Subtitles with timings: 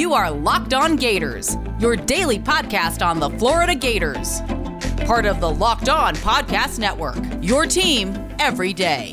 [0.00, 4.40] You are Locked On Gators, your daily podcast on the Florida Gators.
[5.04, 9.12] Part of the Locked On Podcast Network, your team every day.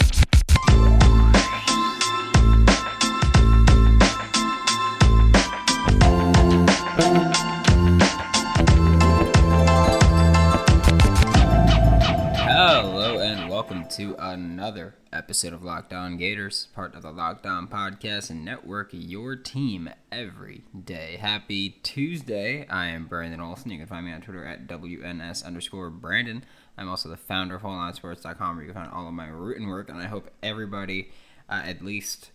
[12.38, 17.67] Hello and welcome to another episode of Locked On Gators, part of the Locked On
[17.67, 21.17] Podcast and Network, your team every day.
[21.20, 22.67] Happy Tuesday.
[22.70, 23.71] I am Brandon Olson.
[23.71, 26.45] You can find me on Twitter at WNS underscore Brandon.
[26.77, 29.90] I'm also the founder of WholeNineSports.com where you can find all of my written work,
[29.90, 31.09] and I hope everybody,
[31.49, 32.29] uh, at least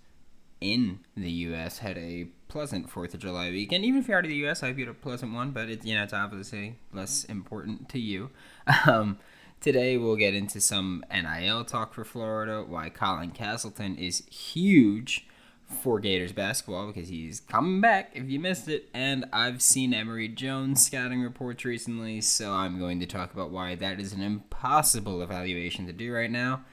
[0.60, 3.84] in the U.S., had a pleasant 4th of July weekend.
[3.84, 5.69] Even if you're out of the U.S., I hope you had a pleasant one, but
[5.70, 8.30] it's, you know, it's obviously less important to you.
[8.86, 9.19] Um,
[9.62, 15.24] Today we'll get into some NIL talk for Florida, why Colin Castleton is huge
[15.68, 18.88] for Gators basketball because he's coming back if you missed it.
[18.92, 23.77] And I've seen Emory Jones scouting reports recently, so I'm going to talk about why
[23.77, 26.64] that is an impossible evaluation to do right now.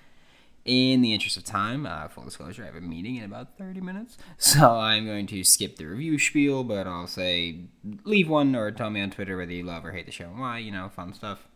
[0.65, 3.81] In the interest of time, uh, full disclosure, I have a meeting in about 30
[3.81, 7.65] minutes, so I'm going to skip the review spiel, but I'll say
[8.03, 10.39] leave one or tell me on Twitter whether you love or hate the show and
[10.39, 11.48] why, you know, fun stuff.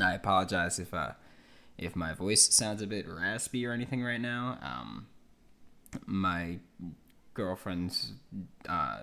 [0.00, 1.12] I apologize if uh,
[1.78, 4.58] if my voice sounds a bit raspy or anything right now.
[4.62, 5.06] Um,
[6.06, 6.58] my
[7.34, 8.12] girlfriend's
[8.68, 9.02] uh,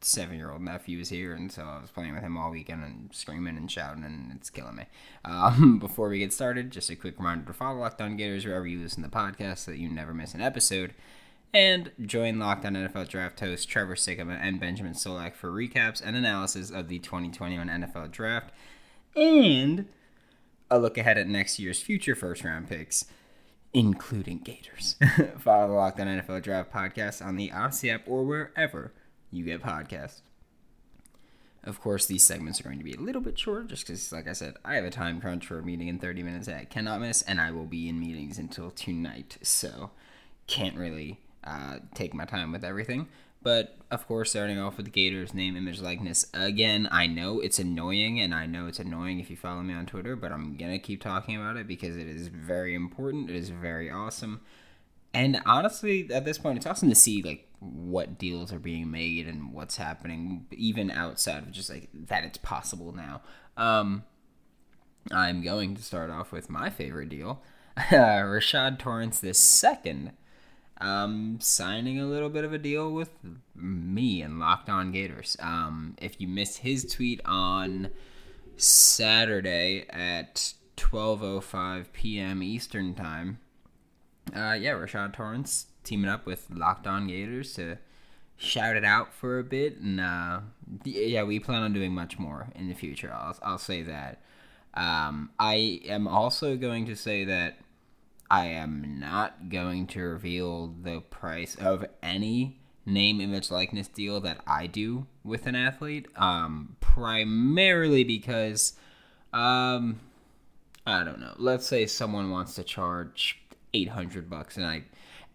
[0.00, 2.84] seven year old nephew is here, and so I was playing with him all weekend
[2.84, 4.84] and screaming and shouting, and it's killing me.
[5.24, 8.66] Um, before we get started, just a quick reminder to follow Locked On Gators wherever
[8.66, 10.94] you listen to podcasts so that you never miss an episode.
[11.52, 16.16] And join Locked On NFL Draft hosts Trevor Sikkema and Benjamin Solak for recaps and
[16.16, 18.52] analysis of the 2021 NFL Draft.
[19.14, 19.86] And
[20.74, 23.04] a look ahead at next year's future first round picks,
[23.72, 24.96] including Gators.
[25.38, 28.92] Follow the Locked On NFL Draft podcast on the Audacy app or wherever
[29.30, 30.20] you get podcasts.
[31.62, 34.28] Of course, these segments are going to be a little bit short just because, like
[34.28, 36.64] I said, I have a time crunch for a meeting in 30 minutes that I
[36.66, 39.90] cannot miss, and I will be in meetings until tonight, so
[40.46, 43.08] can't really uh, take my time with everything.
[43.44, 46.26] But of course, starting off with Gators name, image, likeness.
[46.34, 49.86] Again, I know it's annoying, and I know it's annoying if you follow me on
[49.86, 53.30] Twitter, but I'm gonna keep talking about it because it is very important.
[53.30, 54.40] It is very awesome,
[55.12, 59.28] and honestly, at this point, it's awesome to see like what deals are being made
[59.28, 63.20] and what's happening, even outside of just like that it's possible now.
[63.56, 64.04] Um,
[65.12, 67.42] I'm going to start off with my favorite deal,
[67.78, 70.12] Rashad Torrence the second
[70.80, 73.10] um, signing a little bit of a deal with
[73.54, 75.36] me and Locked On Gators.
[75.40, 77.90] Um, if you missed his tweet on
[78.56, 82.42] Saturday at 12:05 p.m.
[82.42, 83.38] Eastern time,
[84.34, 87.78] uh, yeah, Rashad Torrence teaming up with Locked On Gators to
[88.36, 90.40] shout it out for a bit, and uh,
[90.84, 93.12] yeah, we plan on doing much more in the future.
[93.12, 94.20] I'll I'll say that.
[94.74, 97.58] Um, I am also going to say that
[98.34, 104.40] I am not going to reveal the price of any name, image, likeness deal that
[104.44, 106.08] I do with an athlete.
[106.16, 108.72] Um, primarily because,
[109.32, 110.00] um,
[110.84, 111.34] I don't know.
[111.36, 113.40] Let's say someone wants to charge
[113.72, 114.82] eight hundred bucks, and I,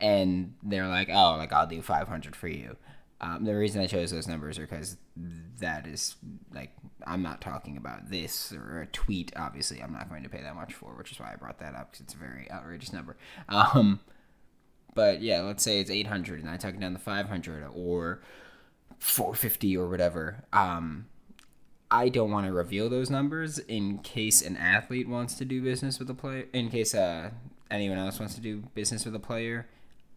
[0.01, 2.75] and they're like, oh, like I'll do five hundred for you.
[3.21, 4.97] Um, the reason I chose those numbers are because
[5.59, 6.17] that is
[6.53, 6.71] like
[7.05, 9.31] I'm not talking about this or a tweet.
[9.35, 11.75] Obviously, I'm not going to pay that much for, which is why I brought that
[11.75, 13.17] up because it's a very outrageous number.
[13.47, 13.99] Um,
[14.95, 18.21] but yeah, let's say it's 800 and I talk it down to 500 or
[18.99, 20.43] 450 or whatever.
[20.51, 21.07] Um,
[21.91, 25.99] I don't want to reveal those numbers in case an athlete wants to do business
[25.99, 26.45] with a player.
[26.53, 27.31] In case uh,
[27.71, 29.67] anyone else wants to do business with a player,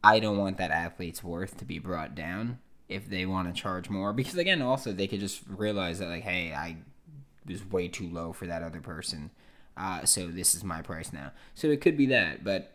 [0.04, 2.58] I don't want that athlete's worth to be brought down
[2.92, 6.22] if they want to charge more because again also they could just realize that like
[6.22, 6.76] hey i
[7.46, 9.30] was way too low for that other person
[9.76, 11.32] uh, so this is my price now.
[11.54, 12.72] So it could be that but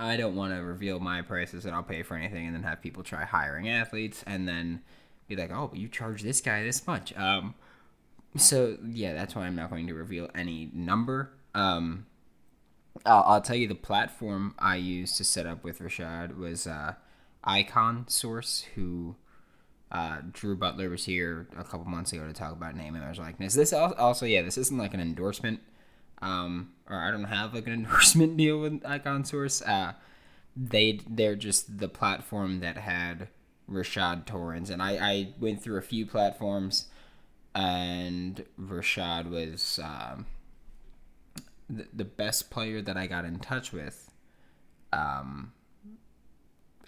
[0.00, 2.82] i don't want to reveal my prices that i'll pay for anything and then have
[2.82, 4.82] people try hiring athletes and then
[5.28, 7.16] be like oh you charge this guy this much.
[7.16, 7.54] Um,
[8.36, 11.30] so yeah that's why i'm not going to reveal any number.
[11.54, 12.06] Um,
[13.04, 16.94] I'll, I'll tell you the platform i used to set up with rashad was uh,
[17.44, 19.14] icon source who
[19.90, 23.54] uh, Drew Butler was here a couple months ago to talk about name, image, likeness.
[23.54, 25.60] This also, yeah, this isn't like an endorsement,
[26.20, 29.62] um, or I don't have like an endorsement deal with Icon Source.
[29.62, 29.92] Uh,
[30.56, 33.28] they they're just the platform that had
[33.70, 36.86] Rashad Torrence, and I I went through a few platforms,
[37.54, 40.26] and Rashad was um,
[41.70, 44.10] the the best player that I got in touch with.
[44.92, 45.52] Um,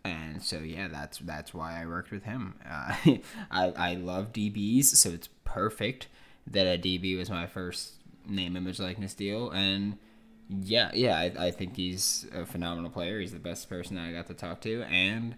[0.08, 2.55] and so yeah, that's that's why I worked with him.
[2.69, 2.94] Uh,
[3.50, 6.08] I I love DBs, so it's perfect
[6.46, 7.94] that a DB was my first
[8.26, 9.99] name, image, likeness deal, and
[10.49, 13.20] yeah, yeah, I, I think he's a phenomenal player.
[13.20, 15.37] He's the best person that I got to talk to, and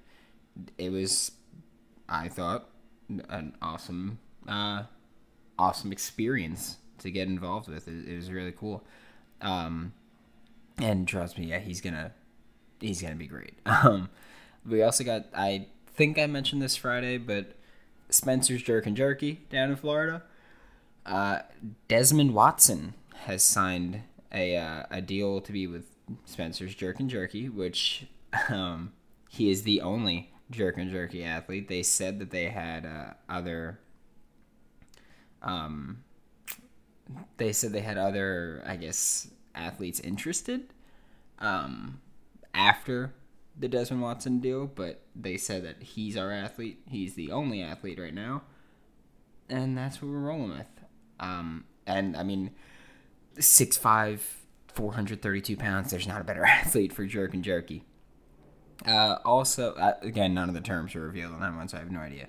[0.79, 1.33] it was,
[2.09, 2.69] I thought,
[3.29, 4.19] an awesome,
[4.49, 4.85] uh,
[5.59, 7.89] awesome experience to get involved with.
[7.89, 8.85] It, it was really cool.
[9.41, 9.95] Um,
[10.79, 12.13] and trust me, yeah, he's gonna,
[12.81, 13.55] he's gonna be great.
[13.67, 14.11] Um,
[14.67, 17.57] we also got, I think I mentioned this Friday, but
[18.09, 20.23] Spencer's Jerk and Jerky down in Florida.
[21.07, 21.41] Uh,
[21.89, 24.03] Desmond Watson has signed
[24.33, 25.85] a uh, a deal to be with
[26.25, 28.07] Spencer's Jerk and Jerky, which
[28.49, 28.93] um,
[29.29, 31.69] he is the only Jerk and Jerky athlete.
[31.69, 33.79] They said that they had uh, other.
[35.43, 36.05] Um,
[37.39, 40.73] they said they had other, I guess, athletes interested.
[41.39, 42.01] Um,
[42.53, 43.15] after
[43.59, 46.81] the Desmond Watson deal, but they said that he's our athlete.
[46.89, 48.43] He's the only athlete right now,
[49.49, 50.67] and that's what we're rolling with.
[51.19, 52.51] Um, and I mean,
[53.39, 54.25] six five,
[54.73, 55.91] four hundred thirty two pounds.
[55.91, 57.85] There's not a better athlete for jerk and jerky.
[58.87, 61.81] Uh, also, uh, again, none of the terms are revealed on that one, so I
[61.81, 62.29] have no idea.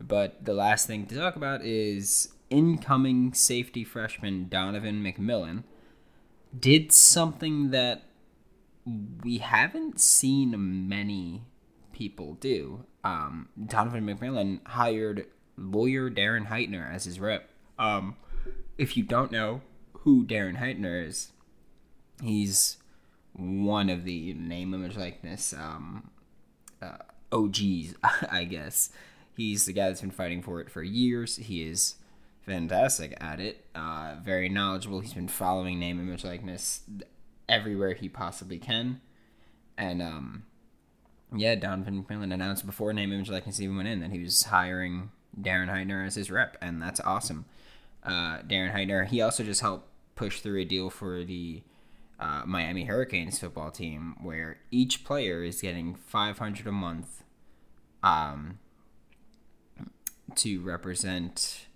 [0.00, 5.64] But the last thing to talk about is incoming safety freshman Donovan McMillon
[6.58, 8.02] did something that
[9.22, 11.42] we haven't seen many
[11.92, 12.84] people do.
[13.04, 15.26] Um, Donovan McMillon hired
[15.56, 17.50] lawyer Darren Heitner as his rep.
[17.78, 18.16] Um,
[18.76, 19.62] if you don't know
[19.92, 21.32] who Darren Heitner is,
[22.22, 22.76] he's
[23.32, 26.10] one of the name, image, likeness um,
[26.82, 26.98] uh,
[27.32, 27.94] OGs,
[28.30, 28.90] I guess.
[29.36, 31.36] He's the guy that's been fighting for it for years.
[31.36, 31.96] He is
[32.42, 35.00] fantastic at it, uh, very knowledgeable.
[35.00, 36.82] He's been following name, image, likeness
[37.48, 39.00] everywhere he possibly can.
[39.76, 40.44] And um,
[41.34, 45.10] yeah, Donovan McMillon announced before name, image, likeness even went in that he was hiring
[45.40, 47.44] Darren Heitner as his rep, and that's awesome.
[48.02, 51.62] Uh, Darren Heitner, he also just helped push through a deal for the
[52.18, 57.22] uh, Miami Hurricanes football team where each player is getting 500 a month
[58.02, 58.58] um,
[60.34, 61.68] to represent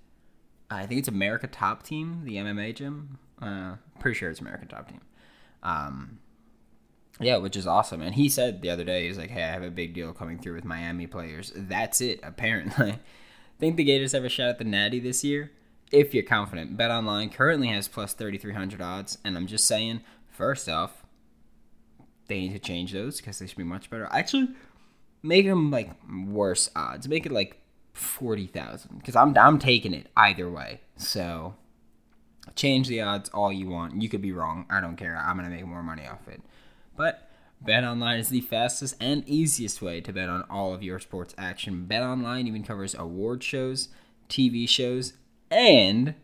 [0.73, 3.19] I think it's America Top Team, the MMA gym.
[3.41, 5.01] Uh, pretty sure it's America Top Team.
[5.63, 6.19] Um,
[7.21, 8.01] yeah, which is awesome.
[8.01, 10.39] And he said the other day, he's like, "Hey, I have a big deal coming
[10.39, 12.99] through with Miami players." That's it, apparently.
[13.63, 15.53] think the Gators have a shot at the Natty this year?
[15.93, 20.69] If you're confident, Bet Online currently has plus 3,300 odds, and I'm just saying, first
[20.69, 21.05] off,
[22.27, 24.09] they need to change those because they should be much better.
[24.11, 24.49] Actually,
[25.23, 25.91] make them like
[26.27, 27.07] worse odds.
[27.07, 27.59] Make it like
[27.93, 30.81] forty thousand because I'm I'm taking it either way.
[30.97, 31.55] So
[32.55, 34.01] change the odds all you want.
[34.01, 34.67] You could be wrong.
[34.71, 35.17] I don't care.
[35.17, 36.43] I'm gonna make more money off it.
[36.97, 37.31] But
[37.61, 41.35] Bet Online is the fastest and easiest way to bet on all of your sports
[41.39, 41.85] action.
[41.85, 43.89] Bet Online even covers award shows,
[44.29, 45.13] TV shows,
[45.51, 46.15] and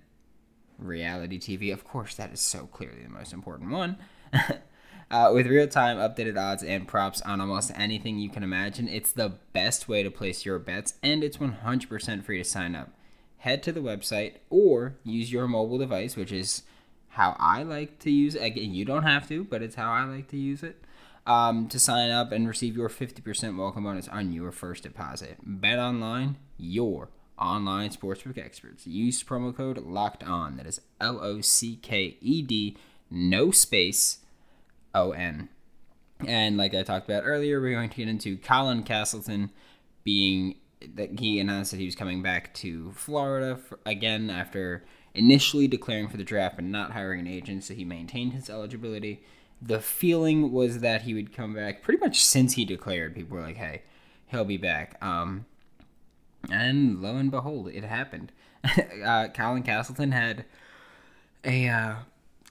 [0.78, 1.72] reality TV.
[1.72, 3.98] Of course, that is so clearly the most important one.
[5.10, 9.12] uh, with real time updated odds and props on almost anything you can imagine, it's
[9.12, 12.90] the best way to place your bets, and it's 100% free to sign up.
[13.38, 16.62] Head to the website or use your mobile device, which is
[17.10, 18.42] how I like to use it.
[18.42, 20.82] Again, you don't have to, but it's how I like to use it
[21.26, 25.36] um, to sign up and receive your 50% welcome bonus on your first deposit.
[25.42, 28.86] Bet online, your online sportsbook experts.
[28.86, 30.56] Use promo code locked on.
[30.56, 32.76] That is L O C K E D,
[33.10, 34.18] no space,
[34.94, 35.50] O N.
[36.26, 39.50] And like I talked about earlier, we're going to get into Colin Castleton
[40.02, 40.56] being
[40.94, 46.08] that he announced that he was coming back to Florida for, again after initially declaring
[46.08, 49.22] for the draft and not hiring an agent, so he maintained his eligibility
[49.60, 53.14] the feeling was that he would come back pretty much since he declared.
[53.14, 53.82] People were like, "Hey,
[54.28, 55.46] he'll be back." Um,
[56.50, 58.32] and lo and behold, it happened.
[59.04, 60.44] uh, Colin Castleton had
[61.44, 61.94] a, uh,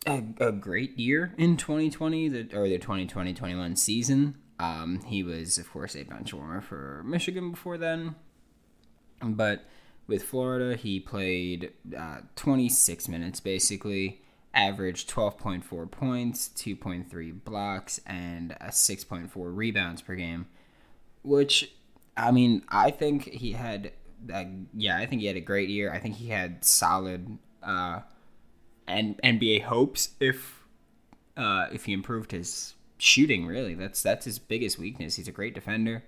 [0.06, 4.36] a, a great year in 2020, the, or the 2020-21 season.
[4.60, 8.16] Um, he was, of course, a bench warmer for Michigan before then,
[9.22, 9.66] but
[10.08, 14.22] with Florida, he played uh, 26 minutes basically
[14.54, 20.48] averaged 12.4 points, 2.3 blocks, and a 6.4 rebounds per game.
[21.24, 21.74] Which,
[22.16, 23.92] I mean, I think he had,
[24.34, 25.92] uh, yeah, I think he had a great year.
[25.92, 28.00] I think he had solid uh,
[28.88, 30.64] and NBA hopes if
[31.36, 33.46] uh, if he improved his shooting.
[33.46, 35.16] Really, that's that's his biggest weakness.
[35.16, 36.04] He's a great defender.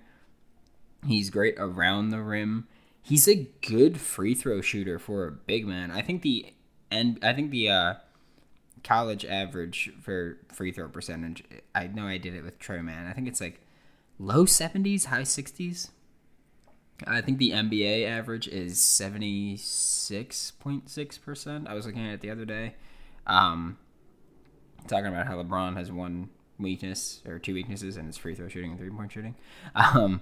[1.06, 2.68] He's great around the rim.
[3.02, 5.92] He's a good free throw shooter for a big man.
[5.92, 6.54] I think the
[6.92, 7.94] and I think the uh,
[8.84, 11.44] college average for free throw percentage.
[11.74, 13.08] I know I did it with Troy Man.
[13.08, 13.62] I think it's like
[14.18, 15.90] low 70s, high 60s.
[17.08, 21.68] I think the NBA average is 76.6%.
[21.68, 22.76] I was looking at it the other day.
[23.26, 23.78] Um,
[24.88, 28.72] talking about how LeBron has one weakness or two weaknesses, and it's free throw shooting
[28.72, 29.36] and three point shooting.
[29.76, 30.22] Um,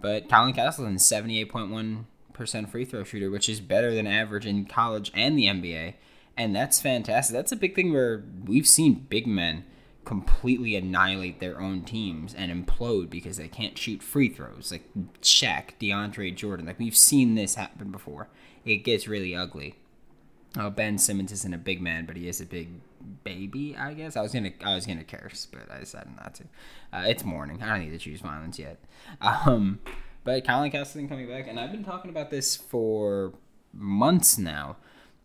[0.00, 5.38] but Colin Castleton, 78.1% free throw shooter, which is better than average in college and
[5.38, 5.94] the NBA.
[6.36, 7.34] And that's fantastic.
[7.34, 9.64] That's a big thing where we've seen big men
[10.04, 14.72] completely annihilate their own teams and implode because they can't shoot free throws.
[14.72, 14.88] Like
[15.20, 16.66] Shaq, DeAndre Jordan.
[16.66, 18.28] Like we've seen this happen before.
[18.64, 19.76] It gets really ugly.
[20.58, 22.80] Oh, Ben Simmons isn't a big man, but he is a big
[23.22, 23.76] baby.
[23.78, 26.44] I guess I was gonna I was gonna curse, but I decided not to.
[26.92, 27.62] Uh, it's morning.
[27.62, 28.78] I don't need to choose violence yet.
[29.20, 29.80] Um,
[30.22, 33.32] but Colin Castleton coming back, and I've been talking about this for
[33.72, 34.76] months now.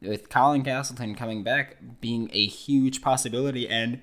[0.01, 4.01] With Colin Castleton coming back being a huge possibility and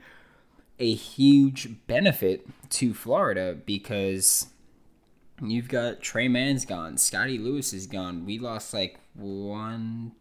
[0.79, 4.49] a huge benefit to Florida because
[5.41, 8.27] you've got Tre Mann's gone, Scottie Lewis is gone.
[8.27, 10.13] We lost like one,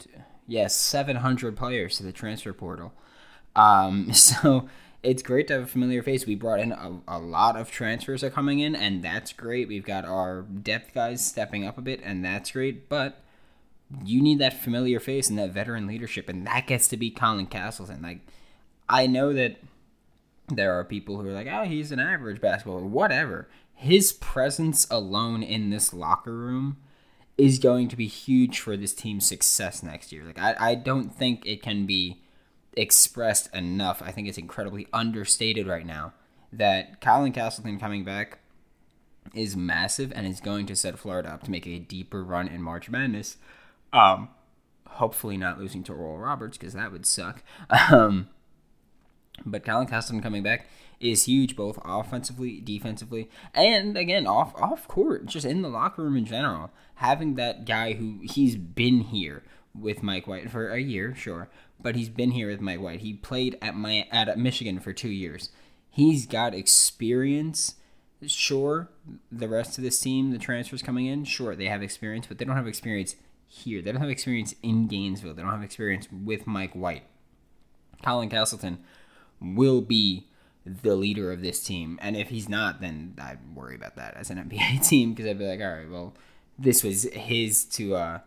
[0.52, 2.94] yes, seven hundred players to the transfer portal.
[3.56, 4.70] Um, so
[5.02, 6.26] it's great to have a familiar face.
[6.26, 9.68] We brought in a, a lot of transfers are coming in, and that's great.
[9.68, 12.90] We've got our depth guys stepping up a bit, and that's great.
[12.90, 13.22] But
[14.06, 17.48] you need that familiar face and that veteran leadership, and that gets to be Colin
[17.48, 18.02] Castleton.
[18.02, 18.20] Like,
[18.90, 19.58] I know that
[20.50, 23.48] there are people who are like, oh, he's an average basketball whatever.
[23.74, 26.78] His presence alone in this locker room
[27.42, 30.24] is going to be huge for this team's success next year.
[30.24, 32.22] Like, I, I don't think it can be
[32.78, 34.00] expressed enough.
[34.06, 36.14] I think it's incredibly understated right now
[36.54, 38.38] that Colin Castleton coming back
[39.34, 42.62] is massive and is going to set Florida up to make a deeper run in
[42.62, 43.38] March Madness.
[43.92, 44.30] Um,
[44.88, 47.44] hopefully not losing to Oral Roberts because that would suck.
[47.92, 48.30] Um,
[49.46, 50.68] but Colin Castleton coming back
[51.02, 56.18] is huge, both offensively, defensively, and again off off court, just in the locker room
[56.18, 56.72] in general.
[56.96, 59.44] Having that guy who he's been here
[59.74, 61.50] with Mike White for a year, sure,
[61.82, 63.02] but he's been here with Mike White.
[63.02, 65.50] He played at my at Michigan for two years.
[65.90, 67.76] He's got experience.
[68.28, 68.88] Sure,
[69.32, 72.46] the rest of this team, the transfers coming in, sure, they have experience, but they
[72.46, 73.16] don't have experience
[73.48, 73.82] here.
[73.82, 75.34] They don't have experience in Gainesville.
[75.34, 77.04] They don't have experience with Mike White.
[78.04, 78.80] Colin Castleton
[79.42, 80.28] will be
[80.66, 81.98] the leader of this team.
[82.02, 85.40] And if he's not, then I'd worry about that as an NBA team because I'd
[85.40, 86.14] be like, all right, well,
[86.60, 88.20] this was his to uh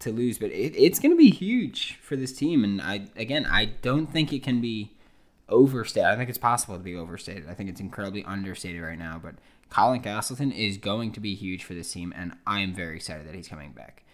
[0.00, 2.62] to lose, but it, it's going to be huge for this team.
[2.62, 4.92] And I again, I don't think it can be
[5.48, 6.08] overstated.
[6.08, 7.48] I think it's possible to be overstated.
[7.48, 9.20] I think it's incredibly understated right now.
[9.22, 9.36] But
[9.70, 13.26] Colin Castleton is going to be huge for this team, and I am very excited
[13.26, 14.04] that he's coming back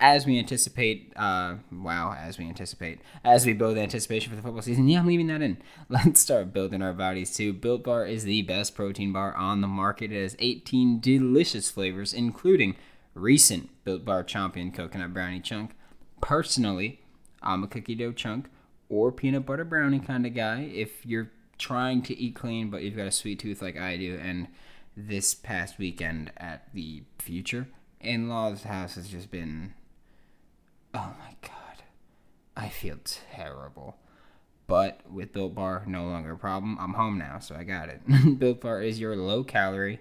[0.00, 4.62] as we anticipate, uh, wow, as we anticipate, as we build anticipation for the football
[4.62, 5.58] season, yeah, I'm leaving that in.
[5.88, 7.52] Let's start building our bodies too.
[7.52, 10.12] Built Bar is the best protein bar on the market.
[10.12, 12.76] It has 18 delicious flavors, including
[13.14, 15.72] recent Built Bar Champion Coconut Brownie Chunk.
[16.20, 17.00] Personally,
[17.42, 18.48] I'm a cookie dough chunk
[18.88, 20.70] or peanut butter brownie kind of guy.
[20.72, 24.18] If you're trying to eat clean, but you've got a sweet tooth like I do,
[24.20, 24.48] and
[24.96, 27.68] this past weekend at the future
[28.00, 29.74] in law's house has just been
[30.94, 31.82] Oh my god.
[32.56, 33.96] I feel terrible.
[34.66, 36.78] But with Built Bar, no longer a problem.
[36.80, 38.38] I'm home now, so I got it.
[38.38, 40.00] Built Bar is your low calorie,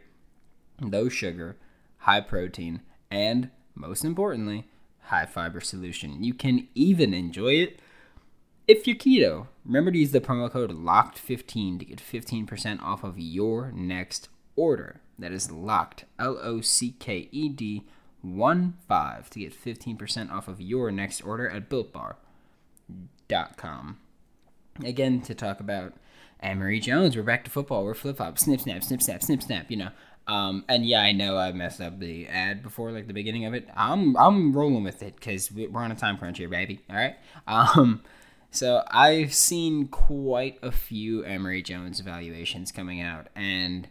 [0.80, 1.58] low sugar,
[1.98, 2.82] high protein,
[3.12, 4.70] and most importantly,
[5.06, 6.24] high fiber solution.
[6.24, 7.80] You can even enjoy it
[8.68, 9.48] if you're keto.
[9.66, 15.02] Remember to use the promo code LOCKED15 to get 15% off of your next order.
[15.20, 17.86] That is locked, L O C K E D
[18.24, 22.18] one five to get 15% off of your next order at builtbar.com.
[24.84, 25.94] Again, to talk about
[26.40, 27.84] Emory Jones, we're back to football.
[27.84, 29.90] We're flip flop, snip, snap, snip, snap, snip, snap, you know.
[30.26, 33.54] Um, and yeah, I know I messed up the ad before, like the beginning of
[33.54, 33.68] it.
[33.76, 36.80] I'm I'm rolling with it because we're on a time crunch here, baby.
[36.90, 37.16] All right.
[37.46, 38.02] Um,
[38.52, 43.90] so I've seen quite a few Emory Jones evaluations coming out, and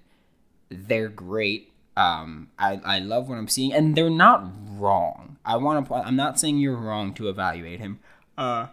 [0.70, 5.36] they're great um, I, I love what I'm seeing, and they're not wrong.
[5.44, 5.94] I want to.
[5.94, 8.00] I'm not saying you're wrong to evaluate him.
[8.38, 8.68] Uh,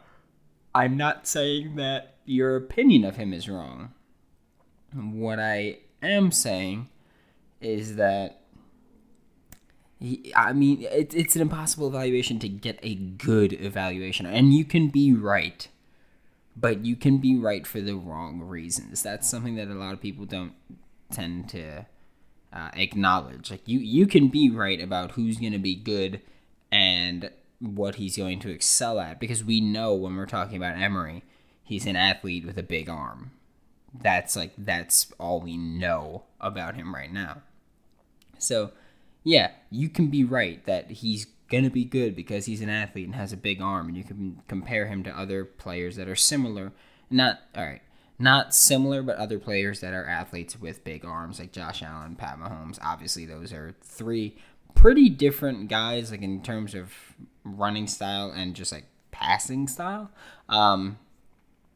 [0.73, 3.93] I'm not saying that your opinion of him is wrong.
[4.93, 6.89] What I am saying
[7.59, 8.39] is that
[9.99, 14.63] he, I mean, it, it's an impossible evaluation to get a good evaluation, and you
[14.63, 15.67] can be right,
[16.55, 19.03] but you can be right for the wrong reasons.
[19.03, 20.53] That's something that a lot of people don't
[21.11, 21.85] tend to
[22.51, 23.51] uh, acknowledge.
[23.51, 26.21] Like you, you can be right about who's going to be good
[26.71, 31.23] and what he's going to excel at because we know when we're talking about Emory,
[31.63, 33.31] he's an athlete with a big arm.
[33.93, 37.41] That's like that's all we know about him right now.
[38.37, 38.71] So,
[39.23, 43.05] yeah, you can be right that he's going to be good because he's an athlete
[43.05, 46.15] and has a big arm, and you can compare him to other players that are
[46.15, 46.71] similar.
[47.09, 47.81] Not, all right,
[48.19, 52.37] not similar, but other players that are athletes with big arms, like Josh Allen, Pat
[52.37, 52.77] Mahomes.
[52.83, 54.35] Obviously, those are three
[54.75, 56.93] pretty different guys, like in terms of
[57.43, 60.11] running style and just like passing style.
[60.49, 60.99] Um,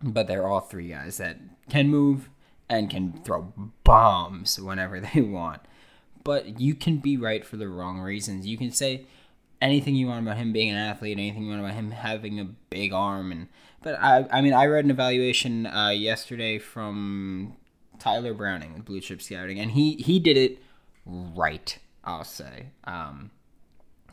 [0.01, 1.37] but they're all three guys that
[1.69, 2.29] can move
[2.69, 5.61] and can throw bombs whenever they want.
[6.23, 8.47] But you can be right for the wrong reasons.
[8.47, 9.05] You can say
[9.61, 12.45] anything you want about him being an athlete, anything you want about him having a
[12.45, 13.47] big arm, and
[13.83, 17.55] but I, I mean, I read an evaluation uh, yesterday from
[17.99, 20.59] Tyler Browning with Blue Chip Scouting, and he he did it
[21.05, 21.77] right.
[22.03, 22.67] I'll say.
[22.85, 23.31] Um,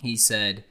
[0.01, 0.65] he said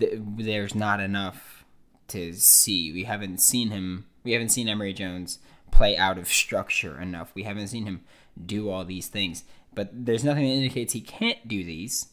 [0.00, 1.64] th- there's not enough
[2.08, 2.92] to see.
[2.92, 4.06] We haven't seen him.
[4.22, 5.38] We haven't seen Emory Jones
[5.70, 7.32] play out of structure enough.
[7.34, 8.02] We haven't seen him
[8.44, 9.44] do all these things.
[9.74, 12.06] But there's nothing that indicates he can't do these.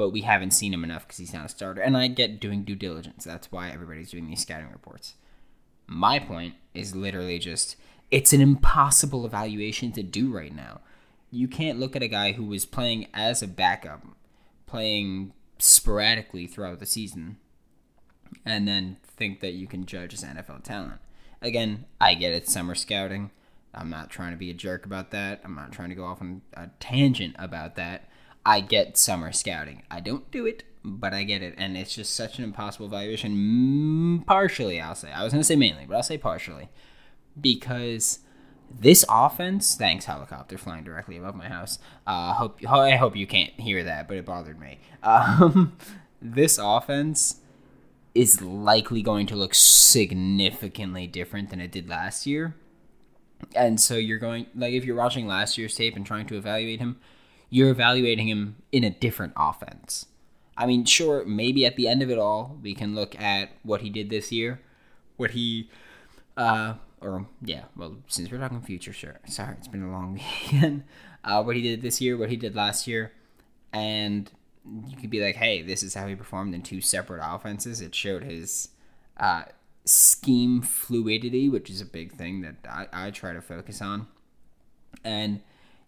[0.00, 1.82] But we haven't seen him enough because he's not a starter.
[1.82, 3.22] And I get doing due diligence.
[3.22, 5.12] That's why everybody's doing these scouting reports.
[5.86, 7.76] My point is literally just
[8.10, 10.80] it's an impossible evaluation to do right now.
[11.30, 14.02] You can't look at a guy who was playing as a backup,
[14.66, 17.36] playing sporadically throughout the season,
[18.46, 21.02] and then think that you can judge his NFL talent.
[21.42, 23.32] Again, I get it, summer scouting.
[23.74, 25.42] I'm not trying to be a jerk about that.
[25.44, 28.08] I'm not trying to go off on a tangent about that.
[28.50, 29.84] I get summer scouting.
[29.92, 31.54] I don't do it, but I get it.
[31.56, 33.36] And it's just such an impossible evaluation.
[33.36, 35.12] Mm, partially, I'll say.
[35.12, 36.68] I was going to say mainly, but I'll say partially.
[37.40, 38.18] Because
[38.68, 41.78] this offense, thanks helicopter flying directly above my house.
[42.08, 44.80] Uh, hope I hope you can't hear that, but it bothered me.
[45.02, 45.76] Um,
[46.20, 47.36] this offense
[48.14, 52.56] is likely going to look significantly different than it did last year.
[53.54, 56.80] And so you're going like if you're watching last year's tape and trying to evaluate
[56.80, 56.98] him,
[57.50, 60.06] you're evaluating him in a different offense.
[60.56, 63.80] I mean, sure, maybe at the end of it all, we can look at what
[63.80, 64.60] he did this year,
[65.16, 65.70] what he
[66.36, 69.20] uh or yeah, well, since we're talking future, sure.
[69.26, 70.84] Sorry, it's been a long weekend.
[71.24, 73.12] Uh, what he did this year, what he did last year,
[73.72, 74.30] and
[74.86, 77.80] you could be like, hey, this is how he performed in two separate offenses.
[77.80, 78.68] It showed his
[79.16, 79.44] uh,
[79.84, 84.06] scheme fluidity, which is a big thing that I, I try to focus on.
[85.04, 85.40] And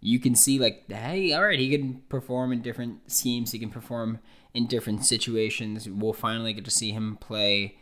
[0.02, 3.70] you can see, like, hey, all right, he can perform in different schemes, he can
[3.70, 4.18] perform
[4.52, 5.88] in different situations.
[5.88, 7.76] We'll finally get to see him play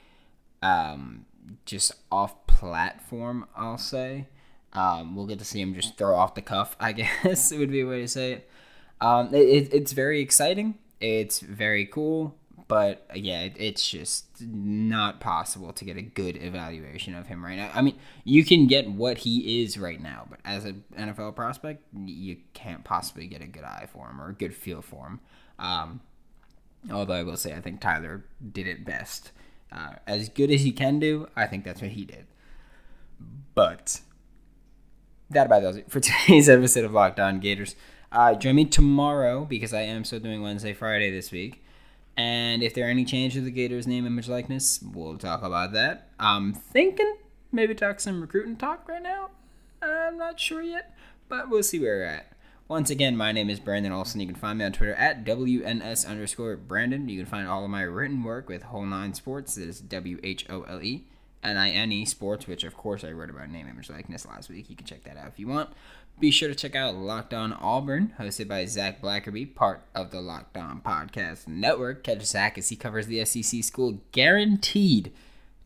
[0.62, 1.24] um,
[1.64, 4.28] just off platform, I'll say.
[4.74, 6.92] Um, we'll get to see him just throw off the cuff, I
[7.24, 8.50] guess it would be a way to say it.
[9.00, 10.78] Um, it, it's very exciting.
[11.00, 12.36] It's very cool,
[12.70, 17.44] but uh, yeah, it, it's just not possible to get a good evaluation of him
[17.44, 17.68] right now.
[17.74, 21.82] I mean, you can get what he is right now, but as an NFL prospect,
[21.92, 25.20] you can't possibly get a good eye for him or a good feel for him.
[25.58, 26.00] Um,
[26.92, 29.32] although I will say, I think Tyler did it best.
[29.72, 32.26] Uh, as good as he can do, I think that's what he did.
[33.56, 34.00] But
[35.28, 37.74] that about does it for today's episode of Locked On Gators.
[38.12, 41.64] Uh, join me tomorrow because I am still doing Wednesday, Friday this week.
[42.16, 45.72] And if there are any changes to the Gators name, image, likeness, we'll talk about
[45.72, 46.08] that.
[46.18, 47.16] I'm thinking
[47.52, 49.30] maybe talk some recruiting talk right now.
[49.82, 50.94] I'm not sure yet,
[51.28, 52.32] but we'll see where we're at.
[52.68, 54.20] Once again, my name is Brandon Olson.
[54.20, 57.08] You can find me on Twitter at WNS underscore Brandon.
[57.08, 59.56] You can find all of my written work with Whole Nine Sports.
[59.56, 61.06] That is W H O L E
[61.42, 64.50] N I N E Sports, which of course I wrote about name, image, likeness last
[64.50, 64.68] week.
[64.68, 65.70] You can check that out if you want.
[66.18, 70.20] Be sure to check out Locked On Auburn, hosted by Zach Blackerby, part of the
[70.20, 72.04] Locked On Podcast Network.
[72.04, 75.12] Catch Zach as he covers the SEC school, guaranteed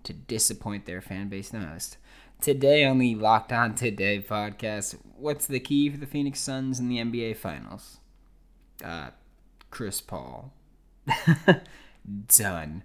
[0.04, 1.96] to disappoint their fan base the most.
[2.40, 6.88] Today on the Locked On Today podcast, what's the key for the Phoenix Suns in
[6.88, 7.98] the NBA Finals?
[8.84, 9.10] Uh,
[9.70, 10.52] Chris Paul.
[12.28, 12.84] Done.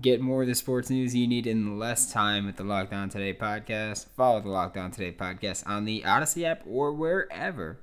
[0.00, 3.08] Get more of the sports news you need in less time with the Locked On
[3.08, 4.06] Today podcast.
[4.16, 7.78] Follow the Locked On Today podcast on the Audacy app or wherever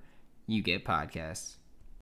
[0.45, 1.55] you get podcasts.